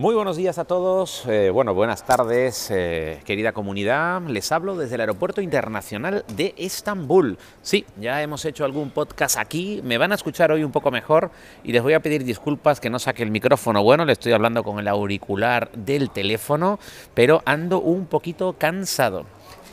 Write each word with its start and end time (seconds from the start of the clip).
Muy 0.00 0.14
buenos 0.14 0.38
días 0.38 0.56
a 0.56 0.64
todos, 0.64 1.26
eh, 1.28 1.50
bueno, 1.50 1.74
buenas 1.74 2.06
tardes, 2.06 2.70
eh, 2.70 3.20
querida 3.26 3.52
comunidad. 3.52 4.22
Les 4.22 4.50
hablo 4.50 4.74
desde 4.74 4.94
el 4.94 5.02
Aeropuerto 5.02 5.42
Internacional 5.42 6.24
de 6.34 6.54
Estambul. 6.56 7.36
Sí, 7.60 7.84
ya 8.00 8.22
hemos 8.22 8.46
hecho 8.46 8.64
algún 8.64 8.92
podcast 8.92 9.36
aquí, 9.36 9.82
me 9.84 9.98
van 9.98 10.12
a 10.12 10.14
escuchar 10.14 10.52
hoy 10.52 10.64
un 10.64 10.72
poco 10.72 10.90
mejor 10.90 11.30
y 11.64 11.72
les 11.72 11.82
voy 11.82 11.92
a 11.92 12.00
pedir 12.00 12.24
disculpas 12.24 12.80
que 12.80 12.88
no 12.88 12.98
saque 12.98 13.22
el 13.22 13.30
micrófono. 13.30 13.82
Bueno, 13.82 14.06
le 14.06 14.14
estoy 14.14 14.32
hablando 14.32 14.64
con 14.64 14.78
el 14.78 14.88
auricular 14.88 15.70
del 15.72 16.08
teléfono, 16.08 16.78
pero 17.12 17.42
ando 17.44 17.82
un 17.82 18.06
poquito 18.06 18.54
cansado. 18.54 19.26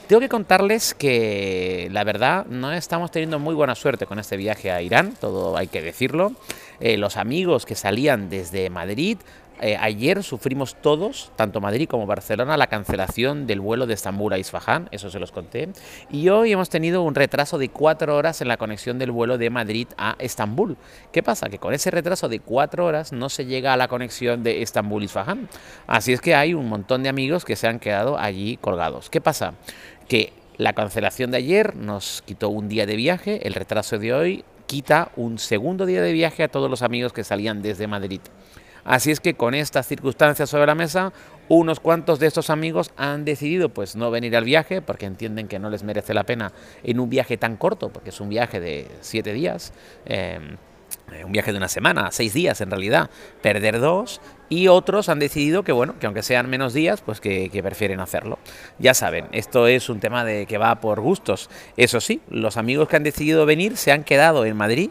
Tengo 0.07 0.21
que 0.21 0.29
contarles 0.29 0.93
que 0.93 1.89
la 1.91 2.05
verdad 2.05 2.45
no 2.45 2.71
estamos 2.71 3.11
teniendo 3.11 3.39
muy 3.39 3.53
buena 3.53 3.75
suerte 3.75 4.05
con 4.05 4.19
este 4.19 4.37
viaje 4.37 4.71
a 4.71 4.81
Irán, 4.81 5.13
todo 5.19 5.57
hay 5.57 5.67
que 5.67 5.81
decirlo. 5.81 6.31
Eh, 6.79 6.95
los 6.95 7.17
amigos 7.17 7.65
que 7.65 7.75
salían 7.75 8.29
desde 8.29 8.69
Madrid 8.69 9.17
eh, 9.61 9.77
ayer 9.79 10.23
sufrimos 10.23 10.75
todos, 10.81 11.31
tanto 11.35 11.61
Madrid 11.61 11.87
como 11.89 12.05
Barcelona, 12.05 12.57
la 12.57 12.67
cancelación 12.67 13.47
del 13.47 13.59
vuelo 13.59 13.87
de 13.87 13.95
Estambul 13.95 14.33
a 14.33 14.37
Isfahan, 14.37 14.87
eso 14.91 15.09
se 15.09 15.19
los 15.19 15.31
conté. 15.31 15.69
Y 16.11 16.29
hoy 16.29 16.51
hemos 16.51 16.69
tenido 16.69 17.01
un 17.03 17.15
retraso 17.15 17.57
de 17.57 17.69
cuatro 17.69 18.15
horas 18.15 18.41
en 18.41 18.47
la 18.47 18.57
conexión 18.57 18.99
del 18.99 19.11
vuelo 19.11 19.37
de 19.37 19.49
Madrid 19.49 19.87
a 19.97 20.15
Estambul. 20.19 20.77
¿Qué 21.11 21.23
pasa? 21.23 21.49
Que 21.49 21.59
con 21.59 21.73
ese 21.73 21.91
retraso 21.91 22.29
de 22.29 22.39
cuatro 22.39 22.85
horas 22.85 23.11
no 23.11 23.29
se 23.29 23.45
llega 23.45 23.73
a 23.73 23.77
la 23.77 23.87
conexión 23.87 24.43
de 24.43 24.61
Estambul-Isfahan. 24.61 25.49
Así 25.87 26.13
es 26.13 26.21
que 26.21 26.35
hay 26.35 26.53
un 26.53 26.69
montón 26.69 27.03
de 27.03 27.09
amigos 27.09 27.45
que 27.45 27.55
se 27.55 27.67
han 27.67 27.79
quedado 27.79 28.17
allí 28.17 28.57
colgados. 28.57 29.09
¿Qué 29.09 29.21
pasa? 29.21 29.53
Que 30.07 30.33
la 30.57 30.73
cancelación 30.73 31.31
de 31.31 31.37
ayer 31.37 31.75
nos 31.75 32.23
quitó 32.25 32.49
un 32.49 32.69
día 32.69 32.85
de 32.85 32.95
viaje, 32.95 33.47
el 33.47 33.53
retraso 33.53 33.97
de 33.97 34.13
hoy 34.13 34.43
quita 34.67 35.11
un 35.15 35.39
segundo 35.39 35.85
día 35.85 36.01
de 36.01 36.11
viaje 36.11 36.43
a 36.43 36.49
todos 36.49 36.69
los 36.69 36.81
amigos 36.81 37.13
que 37.13 37.23
salían 37.23 37.61
desde 37.61 37.87
Madrid. 37.87 38.21
Así 38.87 39.11
es 39.11 39.19
que 39.19 39.33
con 39.33 39.53
estas 39.53 39.85
circunstancias 39.85 40.49
sobre 40.49 40.65
la 40.65 40.73
mesa, 40.73 41.11
unos 41.49 41.81
cuantos 41.81 42.19
de 42.19 42.27
estos 42.27 42.49
amigos 42.49 42.91
han 42.95 43.25
decidido 43.25 43.67
pues 43.67 43.97
no 43.97 44.09
venir 44.11 44.35
al 44.37 44.45
viaje 44.45 44.81
porque 44.81 45.05
entienden 45.05 45.49
que 45.49 45.59
no 45.59 45.69
les 45.69 45.83
merece 45.83 46.13
la 46.13 46.23
pena 46.23 46.53
en 46.83 47.01
un 47.01 47.09
viaje 47.09 47.37
tan 47.37 47.57
corto, 47.57 47.89
porque 47.89 48.09
es 48.11 48.21
un 48.21 48.29
viaje 48.29 48.61
de 48.61 48.87
siete 49.01 49.33
días. 49.33 49.73
Em, 50.05 50.55
un 51.25 51.31
viaje 51.31 51.51
de 51.51 51.57
una 51.57 51.67
semana, 51.67 52.11
seis 52.11 52.33
días 52.33 52.61
en 52.61 52.69
realidad, 52.69 53.09
perder 53.41 53.79
dos 53.79 54.21
y 54.49 54.67
otros 54.67 55.09
han 55.09 55.19
decidido 55.19 55.63
que 55.63 55.71
bueno, 55.71 55.95
que 55.99 56.05
aunque 56.05 56.23
sean 56.23 56.49
menos 56.49 56.73
días, 56.73 57.01
pues 57.01 57.19
que, 57.19 57.49
prefieren 57.61 57.99
hacerlo. 57.99 58.39
Ya 58.79 58.93
saben, 58.93 59.27
esto 59.31 59.67
es 59.67 59.89
un 59.89 59.99
tema 59.99 60.23
de 60.23 60.45
que 60.45 60.57
va 60.57 60.79
por 60.79 61.01
gustos. 61.01 61.49
Eso 61.75 61.99
sí, 61.99 62.21
los 62.29 62.55
amigos 62.55 62.87
que 62.87 62.95
han 62.95 63.03
decidido 63.03 63.45
venir 63.45 63.75
se 63.75 63.91
han 63.91 64.03
quedado 64.03 64.45
en 64.45 64.55
Madrid 64.55 64.89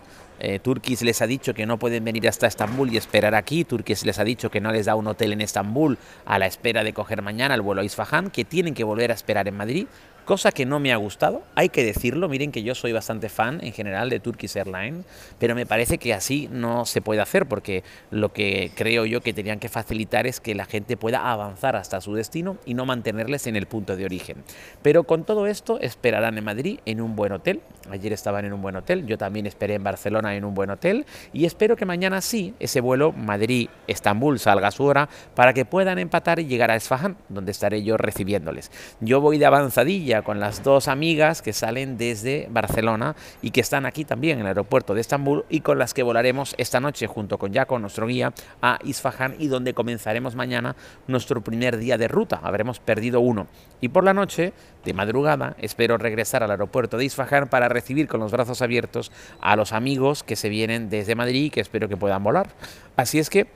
eh, 0.48 0.60
Turquís 0.60 1.02
les 1.02 1.20
ha 1.22 1.26
dicho 1.26 1.54
que 1.54 1.66
no 1.66 1.76
pueden 1.76 2.04
venir 2.04 2.28
hasta 2.28 2.46
Estambul 2.46 2.92
y 2.92 2.96
esperar 2.96 3.34
aquí. 3.34 3.64
Turquís 3.64 4.06
les 4.06 4.20
ha 4.20 4.24
dicho 4.24 4.48
que 4.48 4.60
no 4.60 4.70
les 4.70 4.86
da 4.86 4.94
un 4.94 5.08
hotel 5.08 5.32
en 5.32 5.40
Estambul 5.40 5.98
a 6.24 6.38
la 6.38 6.46
espera 6.46 6.84
de 6.84 6.92
coger 6.92 7.20
mañana 7.20 7.56
el 7.56 7.62
vuelo 7.62 7.80
a 7.80 7.84
Isfahan, 7.84 8.30
que 8.30 8.44
tienen 8.44 8.72
que 8.74 8.84
volver 8.84 9.10
a 9.10 9.14
esperar 9.14 9.48
en 9.48 9.56
Madrid 9.56 9.86
cosa 10.26 10.50
que 10.50 10.66
no 10.66 10.80
me 10.80 10.92
ha 10.92 10.96
gustado, 10.96 11.42
hay 11.54 11.68
que 11.68 11.84
decirlo, 11.84 12.28
miren 12.28 12.50
que 12.50 12.64
yo 12.64 12.74
soy 12.74 12.92
bastante 12.92 13.28
fan 13.28 13.60
en 13.62 13.72
general 13.72 14.10
de 14.10 14.18
Turkish 14.18 14.56
Airlines, 14.56 15.06
pero 15.38 15.54
me 15.54 15.66
parece 15.66 15.98
que 15.98 16.12
así 16.12 16.48
no 16.50 16.84
se 16.84 17.00
puede 17.00 17.20
hacer 17.20 17.46
porque 17.46 17.84
lo 18.10 18.32
que 18.32 18.72
creo 18.74 19.06
yo 19.06 19.20
que 19.20 19.32
tenían 19.32 19.60
que 19.60 19.68
facilitar 19.68 20.26
es 20.26 20.40
que 20.40 20.56
la 20.56 20.66
gente 20.66 20.96
pueda 20.96 21.30
avanzar 21.30 21.76
hasta 21.76 22.00
su 22.00 22.12
destino 22.14 22.58
y 22.66 22.74
no 22.74 22.84
mantenerles 22.84 23.46
en 23.46 23.54
el 23.54 23.66
punto 23.66 23.96
de 23.96 24.04
origen. 24.04 24.42
Pero 24.82 25.04
con 25.04 25.24
todo 25.24 25.46
esto 25.46 25.78
esperarán 25.80 26.36
en 26.36 26.44
Madrid 26.44 26.80
en 26.86 27.00
un 27.00 27.14
buen 27.14 27.30
hotel, 27.30 27.60
ayer 27.88 28.12
estaban 28.12 28.44
en 28.44 28.52
un 28.52 28.60
buen 28.60 28.74
hotel, 28.74 29.06
yo 29.06 29.16
también 29.16 29.46
esperé 29.46 29.74
en 29.74 29.84
Barcelona 29.84 30.34
en 30.34 30.44
un 30.44 30.54
buen 30.54 30.70
hotel 30.70 31.06
y 31.32 31.44
espero 31.44 31.76
que 31.76 31.86
mañana 31.86 32.20
sí 32.20 32.52
ese 32.58 32.80
vuelo 32.80 33.12
Madrid-Estambul 33.12 34.40
salga 34.40 34.68
a 34.68 34.72
su 34.72 34.82
hora 34.82 35.08
para 35.36 35.52
que 35.52 35.64
puedan 35.64 36.00
empatar 36.00 36.40
y 36.40 36.46
llegar 36.46 36.72
a 36.72 36.76
Esfahan, 36.76 37.16
donde 37.28 37.52
estaré 37.52 37.84
yo 37.84 37.96
recibiéndoles. 37.96 38.72
Yo 39.00 39.20
voy 39.20 39.38
de 39.38 39.46
avanzadilla 39.46 40.15
con 40.22 40.40
las 40.40 40.62
dos 40.62 40.88
amigas 40.88 41.42
que 41.42 41.52
salen 41.52 41.98
desde 41.98 42.48
Barcelona 42.50 43.16
y 43.42 43.50
que 43.50 43.60
están 43.60 43.86
aquí 43.86 44.04
también 44.04 44.38
en 44.38 44.42
el 44.42 44.48
aeropuerto 44.48 44.94
de 44.94 45.00
Estambul 45.00 45.44
y 45.48 45.60
con 45.60 45.78
las 45.78 45.94
que 45.94 46.02
volaremos 46.02 46.54
esta 46.58 46.80
noche 46.80 47.06
junto 47.06 47.38
con 47.38 47.52
Jaco, 47.52 47.78
nuestro 47.78 48.06
guía, 48.06 48.32
a 48.62 48.78
Isfahan 48.84 49.36
y 49.38 49.48
donde 49.48 49.74
comenzaremos 49.74 50.34
mañana 50.34 50.76
nuestro 51.06 51.40
primer 51.40 51.76
día 51.76 51.98
de 51.98 52.08
ruta. 52.08 52.40
Habremos 52.42 52.78
perdido 52.80 53.20
uno. 53.20 53.46
Y 53.80 53.88
por 53.88 54.04
la 54.04 54.14
noche, 54.14 54.52
de 54.84 54.94
madrugada, 54.94 55.56
espero 55.58 55.98
regresar 55.98 56.42
al 56.42 56.50
aeropuerto 56.50 56.96
de 56.96 57.04
Isfahan 57.04 57.48
para 57.48 57.68
recibir 57.68 58.08
con 58.08 58.20
los 58.20 58.32
brazos 58.32 58.62
abiertos 58.62 59.12
a 59.40 59.56
los 59.56 59.72
amigos 59.72 60.22
que 60.22 60.36
se 60.36 60.48
vienen 60.48 60.88
desde 60.88 61.14
Madrid 61.14 61.44
y 61.44 61.50
que 61.50 61.60
espero 61.60 61.88
que 61.88 61.96
puedan 61.96 62.22
volar. 62.22 62.48
Así 62.96 63.18
es 63.18 63.28
que 63.28 63.46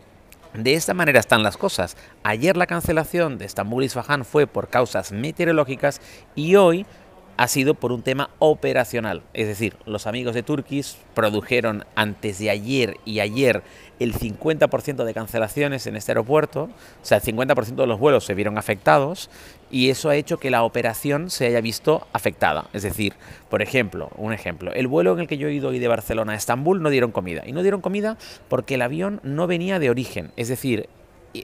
de 0.55 0.75
esta 0.75 0.95
manera 0.95 1.21
están 1.21 1.43
las 1.43 1.57
cosas. 1.57 1.97
Ayer 2.23 2.57
la 2.57 2.67
cancelación 2.67 3.39
de 3.39 3.45
Estambul 3.45 3.85
Isfahan 3.85 4.25
fue 4.25 4.47
por 4.47 4.69
causas 4.69 5.13
meteorológicas 5.13 6.01
y 6.35 6.57
hoy 6.57 6.87
ha 7.37 7.49
sido 7.49 7.75
por 7.75 7.93
un 7.93 8.03
tema 8.03 8.31
operacional. 8.39 9.23
Es 9.35 9.47
decir, 9.47 9.77
los 9.87 10.07
amigos 10.07 10.35
de 10.35 10.43
Turkish 10.43 10.97
produjeron 11.15 11.85
antes 11.95 12.39
de 12.39 12.51
ayer 12.51 12.97
y 13.05 13.21
ayer 13.21 13.63
el 13.99 14.15
50% 14.15 15.05
de 15.05 15.15
cancelaciones 15.15 15.87
en 15.87 15.97
este 15.97 16.13
aeropuerto, 16.13 16.65
o 16.65 17.05
sea, 17.05 17.19
el 17.19 17.23
50% 17.23 17.75
de 17.75 17.87
los 17.87 17.99
vuelos 17.99 18.25
se 18.25 18.35
vieron 18.35 18.59
afectados 18.59 19.31
y 19.71 19.91
eso 19.91 20.09
ha 20.09 20.17
hecho 20.17 20.39
que 20.39 20.51
la 20.51 20.63
operación 20.63 21.31
se 21.31 21.47
haya 21.47 21.61
visto 21.61 22.07
afectada. 22.13 22.69
Es 22.73 22.83
decir, 22.83 23.15
por 23.49 23.63
ejemplo, 23.63 24.11
un 24.17 24.33
ejemplo, 24.33 24.73
el 24.73 24.87
vuelo 24.87 25.13
en 25.13 25.21
el 25.21 25.27
que 25.27 25.39
yo 25.39 25.49
he 25.49 25.53
ido 25.53 25.69
hoy 25.69 25.79
de 25.79 25.89
Barcelona 25.89 26.33
a 26.33 26.37
Estambul 26.37 26.83
no 26.83 26.91
dieron 26.91 27.13
comida. 27.13 27.43
Y 27.47 27.53
no 27.53 27.63
dieron 27.63 27.81
comida 27.81 28.17
porque 28.49 28.75
el 28.75 28.83
avión 28.83 29.21
no 29.23 29.47
venía 29.47 29.79
de 29.79 29.91
origen. 29.91 30.33
Es 30.37 30.49
decir, 30.49 30.89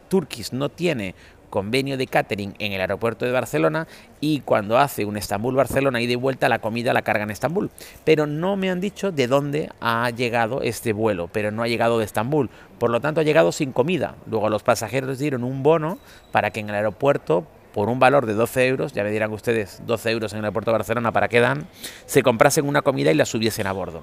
Turkish 0.08 0.52
no 0.52 0.68
tiene 0.68 1.14
convenio 1.50 1.96
de 1.96 2.06
catering 2.06 2.54
en 2.58 2.72
el 2.72 2.80
aeropuerto 2.80 3.24
de 3.24 3.32
Barcelona 3.32 3.86
y 4.20 4.40
cuando 4.40 4.78
hace 4.78 5.04
un 5.04 5.16
Estambul-Barcelona 5.16 6.00
y 6.00 6.06
de 6.06 6.16
vuelta 6.16 6.48
la 6.48 6.58
comida 6.58 6.92
la 6.92 7.02
carga 7.02 7.24
en 7.24 7.30
Estambul. 7.30 7.70
Pero 8.04 8.26
no 8.26 8.56
me 8.56 8.70
han 8.70 8.80
dicho 8.80 9.12
de 9.12 9.26
dónde 9.26 9.70
ha 9.80 10.10
llegado 10.10 10.62
este 10.62 10.92
vuelo, 10.92 11.28
pero 11.32 11.50
no 11.50 11.62
ha 11.62 11.68
llegado 11.68 11.98
de 11.98 12.04
Estambul. 12.04 12.50
Por 12.78 12.90
lo 12.90 13.00
tanto 13.00 13.20
ha 13.20 13.24
llegado 13.24 13.52
sin 13.52 13.72
comida. 13.72 14.14
Luego 14.30 14.48
los 14.48 14.62
pasajeros 14.62 15.18
dieron 15.18 15.44
un 15.44 15.62
bono 15.62 15.98
para 16.32 16.50
que 16.50 16.60
en 16.60 16.68
el 16.68 16.74
aeropuerto 16.74 17.46
por 17.76 17.90
un 17.90 17.98
valor 17.98 18.24
de 18.24 18.32
12 18.32 18.68
euros, 18.68 18.94
ya 18.94 19.02
me 19.04 19.10
dirán 19.10 19.30
ustedes 19.34 19.82
12 19.86 20.10
euros 20.10 20.32
en 20.32 20.38
el 20.38 20.46
aeropuerto 20.46 20.70
de 20.70 20.78
Barcelona 20.78 21.12
para 21.12 21.28
qué 21.28 21.40
dan, 21.40 21.68
se 22.06 22.22
comprasen 22.22 22.66
una 22.66 22.80
comida 22.80 23.12
y 23.12 23.14
la 23.14 23.26
subiesen 23.26 23.66
a 23.66 23.72
bordo. 23.72 24.02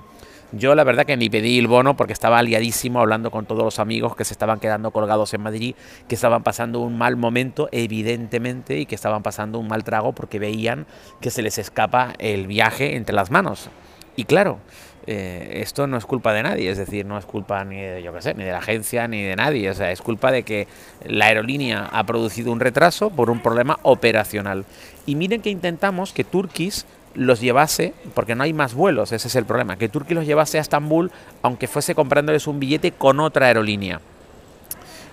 Yo 0.56 0.76
la 0.76 0.84
verdad 0.84 1.08
que 1.08 1.18
ni 1.18 1.32
pedí 1.32 1.58
el 1.58 1.66
bono 1.66 1.98
porque 1.98 2.14
estaba 2.14 2.38
aliadísimo 2.38 3.00
hablando 3.00 3.32
con 3.32 3.48
todos 3.48 3.64
los 3.64 3.80
amigos 3.80 4.16
que 4.16 4.24
se 4.24 4.36
estaban 4.36 4.60
quedando 4.60 4.92
colgados 4.92 5.34
en 5.34 5.42
Madrid, 5.42 5.74
que 6.08 6.14
estaban 6.14 6.44
pasando 6.44 6.80
un 6.82 6.96
mal 6.96 7.18
momento, 7.18 7.70
evidentemente, 7.72 8.78
y 8.78 8.86
que 8.86 8.94
estaban 8.94 9.24
pasando 9.24 9.58
un 9.58 9.68
mal 9.68 9.84
trago 9.84 10.14
porque 10.14 10.38
veían 10.38 10.86
que 11.22 11.32
se 11.32 11.42
les 11.42 11.58
escapa 11.58 12.14
el 12.20 12.46
viaje 12.46 12.96
entre 12.96 13.16
las 13.16 13.32
manos. 13.32 13.72
Y 14.16 14.26
claro, 14.26 14.60
eh, 15.08 15.62
esto 15.64 15.88
no 15.88 15.98
es 15.98 16.06
culpa 16.06 16.34
de 16.34 16.44
nadie, 16.44 16.70
es 16.70 16.78
decir, 16.78 17.04
no 17.04 17.18
es 17.18 17.26
culpa 17.26 17.66
ni 17.66 17.82
de, 17.82 18.04
yo 18.04 18.14
qué 18.14 18.22
sé, 18.22 18.36
ni 18.36 18.44
de 18.44 18.52
la 18.52 18.60
agencia 18.60 19.08
ni 19.08 19.24
de 19.24 19.36
nadie, 19.36 19.72
o 19.72 19.74
sea, 19.74 19.90
es 19.92 20.04
culpa 20.04 20.32
de 20.32 20.44
que 20.44 20.68
la 21.04 21.26
aerolínea 21.26 21.90
ha 21.92 22.04
producido 22.04 22.52
un 22.52 22.60
retraso 22.60 23.10
por 23.10 23.32
un 23.32 23.40
problema 23.40 23.80
operacional. 23.82 24.66
Y 25.08 25.16
miren 25.16 25.42
que 25.42 25.50
intentamos 25.50 26.14
que 26.14 26.24
Turkish 26.24 26.84
los 27.16 27.42
llevase, 27.42 27.94
porque 28.14 28.36
no 28.36 28.44
hay 28.44 28.54
más 28.54 28.74
vuelos, 28.74 29.12
ese 29.12 29.28
es 29.28 29.36
el 29.36 29.46
problema, 29.46 29.78
que 29.78 29.90
Turquía 29.90 30.16
los 30.16 30.26
llevase 30.26 30.58
a 30.58 30.62
Estambul, 30.62 31.12
aunque 31.42 31.68
fuese 31.68 31.96
comprándoles 31.96 32.48
un 32.48 32.60
billete 32.60 32.92
con 32.92 33.20
otra 33.20 33.48
aerolínea. 33.48 34.02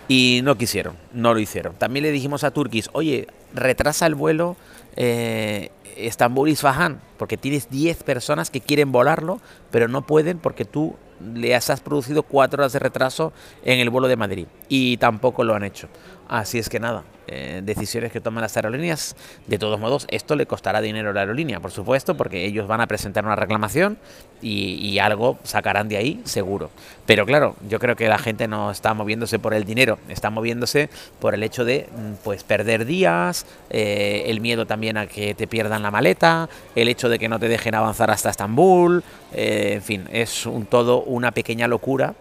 Y 0.09 0.41
no 0.43 0.57
quisieron, 0.57 0.97
no 1.13 1.35
lo 1.35 1.41
hicieron. 1.41 1.75
También 1.75 2.03
le 2.03 2.11
dijimos 2.11 2.43
a 2.43 2.51
Turkish, 2.51 2.89
oye, 2.93 3.29
retrasa 3.55 4.07
el 4.07 4.17
vuelo 4.17 4.57
eh, 4.97 5.71
Estambul-Isfahan, 5.97 7.01
porque 7.17 7.37
tienes 7.37 7.71
10 7.71 8.03
personas 8.03 8.51
que 8.51 8.61
quieren 8.61 8.91
volarlo, 8.91 9.41
pero 9.71 9.87
no 9.87 10.03
pueden 10.03 10.39
porque 10.39 10.65
tú 10.65 10.97
les 11.35 11.71
has 11.71 11.81
producido 11.81 12.23
4 12.23 12.61
horas 12.61 12.73
de 12.73 12.79
retraso 12.79 13.33
en 13.65 13.79
el 13.79 13.91
vuelo 13.91 14.09
de 14.09 14.17
Madrid. 14.17 14.47
Y 14.69 14.97
tampoco 14.97 15.45
lo 15.45 15.55
han 15.55 15.63
hecho. 15.63 15.89
Así 16.31 16.61
es 16.61 16.69
que 16.69 16.79
nada, 16.79 17.03
eh, 17.27 17.61
decisiones 17.65 18.13
que 18.13 18.21
toman 18.21 18.43
las 18.43 18.57
aerolíneas. 18.57 19.17
De 19.49 19.59
todos 19.59 19.81
modos, 19.81 20.07
esto 20.13 20.37
le 20.37 20.47
costará 20.47 20.81
dinero 20.81 21.11
a 21.11 21.13
la 21.13 21.23
aerolínea, 21.23 21.59
por 21.59 21.73
supuesto, 21.73 22.17
porque 22.17 22.45
ellos 22.45 22.69
van 22.69 22.81
a 22.81 22.87
presentar 22.87 23.25
una 23.25 23.35
reclamación 23.35 23.99
y, 24.41 24.97
algo 25.01 25.39
sacarán 25.43 25.89
de 25.89 25.97
ahí, 25.97 26.21
seguro. 26.23 26.71
Pero 27.05 27.27
claro, 27.27 27.57
yo 27.69 27.81
creo 27.81 27.97
que 27.97 28.07
la 28.07 28.17
gente 28.17 28.47
no 28.47 28.71
está 28.71 28.95
moviéndose 28.95 29.41
por 29.41 29.55
el 29.55 29.65
dinero, 29.65 29.99
está 30.09 30.31
moviéndose 30.31 30.89
por 31.19 31.35
el 31.35 31.43
hecho 31.43 31.65
de 31.65 31.89
mm, 31.91 32.23
pues 32.23 32.45
perder 32.45 32.85
días, 32.85 33.45
eh, 33.71 34.23
el 34.27 34.41
miedo 34.41 34.69
también 34.69 34.99
a 34.99 35.09
que 35.09 35.35
te 35.35 35.49
pierdan 35.49 35.83
la 35.83 35.91
maleta, 35.91 36.49
el 36.77 36.87
hecho 36.87 37.09
de 37.09 37.19
que 37.19 37.29
no 37.29 37.41
te 37.41 37.49
dejen 37.49 37.75
avanzar 37.75 38.09
hasta 38.13 38.31
Estambul, 38.31 39.03
eh, 39.33 39.73
en 39.75 39.83
fin, 39.83 40.09
es 40.13 40.47
un 40.47 40.67
todo 40.67 41.03
una 41.03 41.33
pequeña 41.33 41.67
locura 41.67 42.15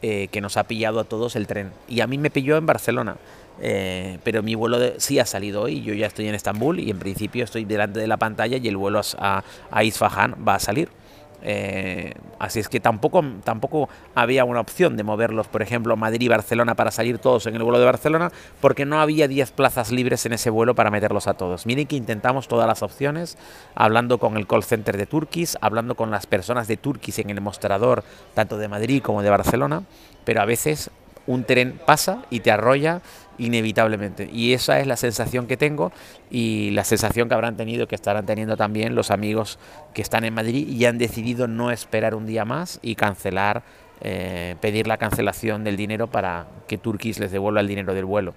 que 0.00 0.40
nos 0.40 0.56
ha 0.56 0.64
pillado 0.64 1.00
a 1.00 1.04
todos 1.04 1.36
el 1.36 1.46
tren. 1.46 1.72
Y 1.88 2.00
a 2.00 2.06
mí 2.06 2.16
me 2.18 2.30
pilló 2.30 2.56
en 2.56 2.66
Barcelona 2.66 3.16
eh, 3.60 4.18
pero 4.22 4.42
mi 4.42 4.54
vuelo 4.54 4.78
sí 4.98 5.18
ha 5.18 5.26
salido 5.26 5.62
hoy, 5.62 5.82
yo 5.82 5.94
ya 5.94 6.06
estoy 6.06 6.28
en 6.28 6.34
Estambul 6.34 6.78
y 6.78 6.90
en 6.90 6.98
principio 6.98 7.44
estoy 7.44 7.64
delante 7.64 8.00
de 8.00 8.06
la 8.06 8.18
pantalla 8.18 8.58
y 8.58 8.68
el 8.68 8.76
vuelo 8.76 9.00
a, 9.18 9.44
a 9.70 9.84
Isfahan 9.84 10.36
va 10.46 10.56
a 10.56 10.58
salir. 10.58 10.88
Eh, 11.48 12.12
así 12.40 12.58
es 12.58 12.68
que 12.68 12.80
tampoco, 12.80 13.24
tampoco 13.44 13.88
había 14.16 14.44
una 14.44 14.58
opción 14.58 14.96
de 14.96 15.04
moverlos, 15.04 15.46
por 15.46 15.62
ejemplo, 15.62 15.96
Madrid 15.96 16.22
y 16.22 16.28
Barcelona 16.28 16.74
para 16.74 16.90
salir 16.90 17.18
todos 17.18 17.46
en 17.46 17.54
el 17.54 17.62
vuelo 17.62 17.78
de 17.78 17.84
Barcelona, 17.84 18.32
porque 18.60 18.84
no 18.84 19.00
había 19.00 19.28
10 19.28 19.52
plazas 19.52 19.92
libres 19.92 20.26
en 20.26 20.32
ese 20.32 20.50
vuelo 20.50 20.74
para 20.74 20.90
meterlos 20.90 21.28
a 21.28 21.34
todos. 21.34 21.64
Miren 21.64 21.86
que 21.86 21.94
intentamos 21.94 22.48
todas 22.48 22.66
las 22.66 22.82
opciones, 22.82 23.38
hablando 23.76 24.18
con 24.18 24.36
el 24.36 24.48
call 24.48 24.64
center 24.64 24.96
de 24.96 25.06
Turkish, 25.06 25.54
hablando 25.60 25.94
con 25.94 26.10
las 26.10 26.26
personas 26.26 26.66
de 26.66 26.78
Turkish 26.78 27.20
en 27.20 27.30
el 27.30 27.40
mostrador, 27.40 28.02
tanto 28.34 28.58
de 28.58 28.66
Madrid 28.66 29.00
como 29.00 29.22
de 29.22 29.30
Barcelona, 29.30 29.84
pero 30.24 30.42
a 30.42 30.46
veces 30.46 30.90
un 31.28 31.44
tren 31.44 31.78
pasa 31.84 32.22
y 32.28 32.40
te 32.40 32.50
arrolla 32.50 33.02
inevitablemente. 33.38 34.28
Y 34.32 34.52
esa 34.52 34.80
es 34.80 34.86
la 34.86 34.96
sensación 34.96 35.46
que 35.46 35.56
tengo 35.56 35.92
y 36.30 36.70
la 36.70 36.84
sensación 36.84 37.28
que 37.28 37.34
habrán 37.34 37.56
tenido, 37.56 37.86
que 37.88 37.94
estarán 37.94 38.26
teniendo 38.26 38.56
también 38.56 38.94
los 38.94 39.10
amigos 39.10 39.58
que 39.94 40.02
están 40.02 40.24
en 40.24 40.34
Madrid 40.34 40.68
y 40.68 40.84
han 40.84 40.98
decidido 40.98 41.48
no 41.48 41.70
esperar 41.70 42.14
un 42.14 42.26
día 42.26 42.44
más 42.44 42.78
y 42.82 42.94
cancelar, 42.94 43.62
eh, 44.00 44.56
pedir 44.60 44.86
la 44.86 44.98
cancelación 44.98 45.64
del 45.64 45.76
dinero 45.76 46.08
para 46.08 46.46
que 46.68 46.78
Turkish 46.78 47.18
les 47.18 47.32
devuelva 47.32 47.60
el 47.60 47.68
dinero 47.68 47.94
del 47.94 48.04
vuelo. 48.04 48.34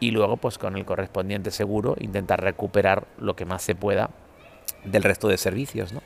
Y 0.00 0.10
luego, 0.10 0.36
pues 0.36 0.58
con 0.58 0.76
el 0.76 0.84
correspondiente 0.84 1.50
seguro, 1.50 1.96
intentar 2.00 2.42
recuperar 2.42 3.06
lo 3.18 3.36
que 3.36 3.44
más 3.44 3.62
se 3.62 3.74
pueda 3.74 4.10
del 4.84 5.02
resto 5.02 5.28
de 5.28 5.38
servicios, 5.38 5.92
¿no? 5.92 6.02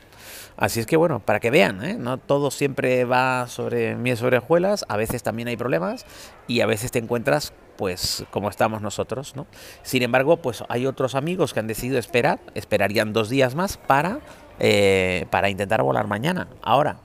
Así 0.57 0.79
es 0.79 0.85
que 0.85 0.97
bueno, 0.97 1.19
para 1.19 1.39
que 1.39 1.51
vean, 1.51 1.83
¿eh? 1.83 1.95
no 1.97 2.17
todo 2.17 2.51
siempre 2.51 3.05
va 3.05 3.47
sobre 3.47 3.95
miel 3.95 4.17
sobre 4.17 4.39
hojuelas, 4.39 4.85
a 4.89 4.97
veces 4.97 5.23
también 5.23 5.47
hay 5.47 5.55
problemas 5.55 6.05
y 6.47 6.61
a 6.61 6.65
veces 6.65 6.91
te 6.91 6.99
encuentras 6.99 7.53
pues 7.79 8.25
como 8.29 8.49
estamos 8.49 8.81
nosotros, 8.81 9.37
¿no? 9.37 9.47
Sin 9.83 10.03
embargo, 10.03 10.35
pues 10.35 10.65
hay 10.67 10.85
otros 10.85 11.15
amigos 11.15 11.53
que 11.53 11.61
han 11.61 11.67
decidido 11.67 11.97
esperar, 11.97 12.41
esperarían 12.53 13.13
dos 13.13 13.29
días 13.29 13.55
más 13.55 13.77
para, 13.77 14.19
eh, 14.59 15.27
para 15.29 15.49
intentar 15.49 15.81
volar 15.81 16.05
mañana. 16.05 16.49
Ahora, 16.61 16.97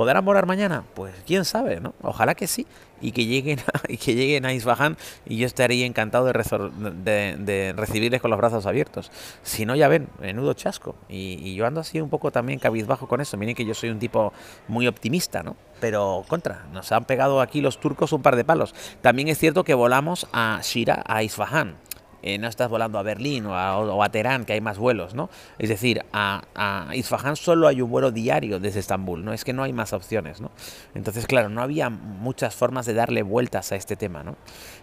¿podrán 0.00 0.24
volar 0.24 0.46
mañana? 0.46 0.82
Pues 0.94 1.12
quién 1.26 1.44
sabe, 1.44 1.78
¿no? 1.78 1.92
Ojalá 2.00 2.34
que 2.34 2.46
sí 2.46 2.66
y 3.02 3.12
que 3.12 3.26
lleguen 3.26 3.58
a, 3.58 3.82
y 3.92 3.98
que 3.98 4.14
lleguen 4.14 4.46
a 4.46 4.54
Isfahan 4.54 4.96
y 5.26 5.36
yo 5.36 5.44
estaría 5.44 5.84
encantado 5.84 6.24
de, 6.24 7.36
de, 7.38 7.74
recibirles 7.76 8.22
con 8.22 8.30
los 8.30 8.38
brazos 8.38 8.64
abiertos. 8.64 9.12
Si 9.42 9.66
no, 9.66 9.76
ya 9.76 9.88
ven, 9.88 10.08
menudo 10.18 10.54
chasco. 10.54 10.94
Y, 11.10 11.54
yo 11.54 11.66
ando 11.66 11.82
así 11.82 12.00
un 12.00 12.08
poco 12.08 12.30
también 12.30 12.58
cabizbajo 12.58 13.08
con 13.08 13.20
eso. 13.20 13.36
Miren 13.36 13.54
que 13.54 13.66
yo 13.66 13.74
soy 13.74 13.90
un 13.90 13.98
tipo 13.98 14.32
muy 14.68 14.86
optimista, 14.86 15.42
¿no? 15.42 15.54
Pero 15.80 16.24
contra, 16.28 16.64
nos 16.72 16.90
han 16.92 17.04
pegado 17.04 17.42
aquí 17.42 17.60
los 17.60 17.78
turcos 17.78 18.14
un 18.14 18.22
par 18.22 18.36
de 18.36 18.44
palos. 18.44 18.74
También 19.02 19.28
es 19.28 19.36
cierto 19.36 19.64
que 19.64 19.74
volamos 19.74 20.28
a 20.32 20.60
Shira, 20.62 21.02
a 21.06 21.22
Isfahan. 21.22 21.76
Eh, 22.22 22.38
no 22.38 22.48
estás 22.48 22.68
volando 22.68 22.98
a 22.98 23.02
Berlín 23.02 23.46
o 23.46 24.02
a, 24.02 24.08
Teherán, 24.10 24.44
que 24.44 24.52
hay 24.52 24.60
más 24.60 24.78
vuelos, 24.78 25.14
¿no? 25.14 25.30
Es 25.58 25.68
decir, 25.68 26.04
a, 26.12 26.42
a, 26.54 26.94
Isfahan 26.94 27.36
solo 27.36 27.68
hay 27.68 27.80
un 27.80 27.90
vuelo 27.90 28.10
diario 28.10 28.60
desde 28.60 28.80
Estambul, 28.80 29.24
¿no? 29.24 29.32
Es 29.32 29.44
que 29.44 29.52
no 29.52 29.62
hay 29.62 29.72
más 29.72 29.92
opciones, 29.92 30.40
¿no? 30.40 30.50
Entonces, 30.94 31.26
claro, 31.26 31.48
no 31.48 31.62
había 31.62 31.90
muchas 31.90 32.54
formas 32.54 32.86
de 32.86 32.94
darle 32.94 33.22
vueltas 33.22 33.72
a 33.72 33.76
este 33.76 33.96
tema, 33.96 34.22
¿no? 34.22 34.36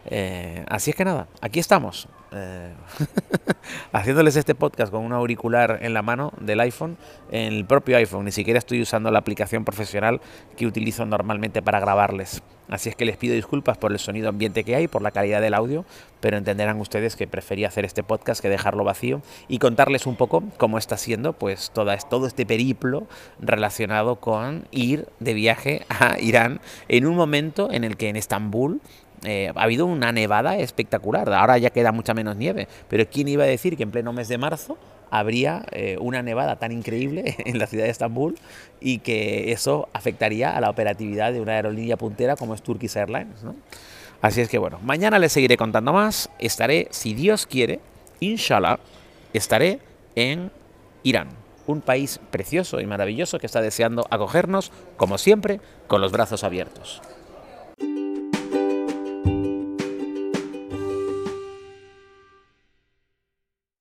Eh, 0.05 0.65
así 0.69 0.91
es 0.91 0.95
que 0.95 1.05
nada, 1.05 1.27
aquí 1.41 1.59
estamos, 1.59 2.07
eh, 2.31 2.73
haciéndoles 3.91 4.35
este 4.35 4.55
podcast 4.55 4.91
con 4.91 5.03
un 5.03 5.13
auricular 5.13 5.79
en 5.81 5.93
la 5.93 6.01
mano 6.01 6.33
del 6.39 6.59
iPhone, 6.61 6.97
en 7.31 7.53
el 7.53 7.65
propio 7.65 7.97
iPhone, 7.97 8.25
ni 8.25 8.31
siquiera 8.31 8.57
estoy 8.57 8.81
usando 8.81 9.11
la 9.11 9.19
aplicación 9.19 9.63
profesional 9.63 10.21
que 10.55 10.65
utilizo 10.65 11.05
normalmente 11.05 11.61
para 11.61 11.79
grabarles. 11.79 12.41
Así 12.69 12.89
es 12.89 12.95
que 12.95 13.05
les 13.05 13.17
pido 13.17 13.33
disculpas 13.33 13.77
por 13.77 13.91
el 13.91 13.99
sonido 13.99 14.29
ambiente 14.29 14.63
que 14.63 14.75
hay, 14.75 14.87
por 14.87 15.01
la 15.01 15.11
calidad 15.11 15.41
del 15.41 15.53
audio, 15.53 15.85
pero 16.19 16.37
entenderán 16.37 16.79
ustedes 16.79 17.15
que 17.15 17.27
prefería 17.27 17.67
hacer 17.67 17.85
este 17.85 18.03
podcast 18.03 18.41
que 18.41 18.49
dejarlo 18.49 18.83
vacío 18.83 19.21
y 19.47 19.59
contarles 19.59 20.05
un 20.05 20.15
poco 20.15 20.43
cómo 20.57 20.77
está 20.77 20.97
siendo 20.97 21.33
pues 21.33 21.71
toda, 21.71 21.97
todo 21.97 22.27
este 22.27 22.45
periplo 22.45 23.07
relacionado 23.39 24.17
con 24.17 24.67
ir 24.71 25.07
de 25.19 25.33
viaje 25.33 25.85
a 25.89 26.19
Irán 26.19 26.59
en 26.89 27.05
un 27.05 27.15
momento 27.15 27.71
en 27.71 27.83
el 27.83 27.95
que 27.95 28.09
en 28.09 28.17
Estambul 28.17 28.81
eh, 29.23 29.51
ha 29.55 29.63
habido 29.63 29.85
una 29.85 30.11
nevada 30.11 30.57
espectacular. 30.57 31.31
Ahora 31.33 31.57
ya 31.57 31.69
queda 31.69 31.91
mucha 31.91 32.13
menos 32.13 32.35
nieve, 32.35 32.67
pero 32.89 33.05
¿quién 33.09 33.27
iba 33.27 33.43
a 33.43 33.47
decir 33.47 33.77
que 33.77 33.83
en 33.83 33.91
pleno 33.91 34.13
mes 34.13 34.27
de 34.27 34.37
marzo 34.37 34.77
habría 35.09 35.65
eh, 35.71 35.97
una 35.99 36.21
nevada 36.21 36.57
tan 36.57 36.71
increíble 36.71 37.35
en 37.45 37.59
la 37.59 37.67
ciudad 37.67 37.85
de 37.85 37.91
Estambul 37.91 38.35
y 38.79 38.99
que 38.99 39.51
eso 39.51 39.89
afectaría 39.93 40.55
a 40.55 40.61
la 40.61 40.69
operatividad 40.69 41.33
de 41.33 41.41
una 41.41 41.53
aerolínea 41.53 41.97
puntera 41.97 42.35
como 42.35 42.53
es 42.53 42.61
Turkish 42.61 42.97
Airlines. 42.97 43.43
Así 44.21 44.41
es 44.41 44.49
que 44.49 44.57
bueno, 44.57 44.79
mañana 44.83 45.19
les 45.19 45.31
seguiré 45.31 45.57
contando 45.57 45.93
más. 45.93 46.29
Estaré, 46.39 46.87
si 46.91 47.13
Dios 47.13 47.45
quiere, 47.45 47.79
inshallah, 48.19 48.79
estaré 49.33 49.79
en 50.15 50.51
Irán, 51.03 51.29
un 51.67 51.81
país 51.81 52.19
precioso 52.31 52.79
y 52.81 52.85
maravilloso 52.85 53.39
que 53.39 53.45
está 53.45 53.61
deseando 53.61 54.07
acogernos, 54.09 54.71
como 54.97 55.17
siempre, 55.17 55.59
con 55.87 56.01
los 56.01 56.11
brazos 56.11 56.43
abiertos. 56.43 57.01